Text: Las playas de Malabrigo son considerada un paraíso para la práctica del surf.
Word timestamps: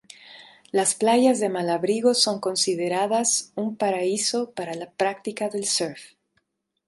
Las 0.71 0.95
playas 0.95 1.39
de 1.39 1.49
Malabrigo 1.49 2.15
son 2.15 2.39
considerada 2.39 3.21
un 3.53 3.75
paraíso 3.75 4.49
para 4.49 4.73
la 4.73 4.89
práctica 4.89 5.47
del 5.47 5.65
surf. 5.67 6.13